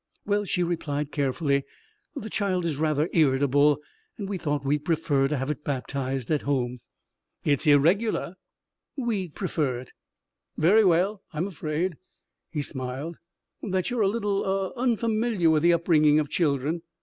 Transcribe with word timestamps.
"Well," 0.25 0.45
she 0.45 0.63
replied 0.63 1.11
carefully, 1.11 1.63
"the 2.15 2.27
child 2.31 2.65
is 2.65 2.77
rather 2.77 3.07
irritable. 3.13 3.79
And 4.17 4.27
we 4.27 4.39
thought 4.39 4.65
we'd 4.65 4.83
prefer 4.83 5.27
to 5.27 5.37
have 5.37 5.51
it 5.51 5.63
baptized 5.63 6.31
at 6.31 6.41
home." 6.41 6.79
"It's 7.43 7.67
irregular." 7.67 8.33
"We'd 8.97 9.35
prefer 9.35 9.79
it." 9.79 9.91
"Very 10.57 10.83
well. 10.83 11.21
I'm 11.33 11.45
afraid" 11.45 11.97
he 12.51 12.63
smiled 12.63 13.19
"that 13.61 13.91
you're 13.91 14.01
a 14.01 14.07
little 14.07 14.43
ah 14.43 14.71
unfamiliar 14.75 15.51
with 15.51 15.61
the 15.61 15.73
upbringing 15.73 16.17
of 16.17 16.29
children. 16.31 16.81